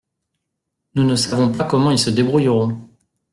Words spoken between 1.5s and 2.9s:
pas comment ils se débrouilleront.